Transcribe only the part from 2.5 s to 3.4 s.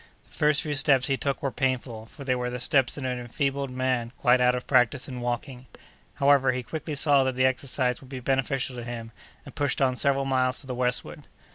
steps of an